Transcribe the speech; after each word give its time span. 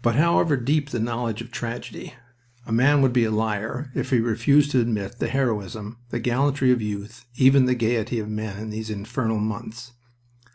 But 0.00 0.16
however 0.16 0.56
deep 0.56 0.88
the 0.88 0.98
knowledge 0.98 1.42
of 1.42 1.50
tragedy, 1.50 2.14
a 2.64 2.72
man 2.72 3.02
would 3.02 3.12
be 3.12 3.24
a 3.24 3.30
liar 3.30 3.90
if 3.94 4.08
he 4.08 4.18
refused 4.18 4.70
to 4.70 4.80
admit 4.80 5.18
the 5.18 5.28
heroism, 5.28 5.98
the 6.08 6.18
gallantry 6.20 6.72
of 6.72 6.80
youth, 6.80 7.26
even 7.36 7.66
the 7.66 7.74
gaiety 7.74 8.18
of 8.18 8.30
men 8.30 8.56
in 8.58 8.70
these 8.70 8.88
infernal 8.88 9.36
months. 9.40 9.92